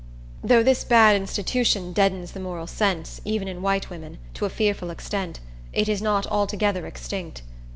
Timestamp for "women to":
3.91-4.45